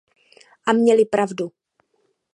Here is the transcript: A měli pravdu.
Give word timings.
A 0.65 0.73
měli 0.73 1.05
pravdu. 1.05 1.51